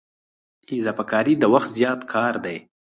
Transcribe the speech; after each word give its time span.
اضافه 0.79 1.03
کاري 1.11 1.33
د 1.39 1.43
وخت 1.53 1.69
زیات 1.77 2.01
کار 2.13 2.33
دی 2.45 2.57